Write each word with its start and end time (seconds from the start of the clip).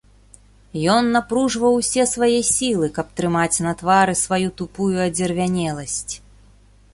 Ён 0.93 1.09
напружваў 1.15 1.73
усе 1.81 2.05
свае 2.13 2.39
сілы, 2.53 2.89
каб 2.95 3.11
трымаць 3.19 3.61
на 3.67 3.75
твары 3.83 4.17
сваю 4.23 4.47
тупую 4.63 4.93
адзервянеласць. 5.07 6.13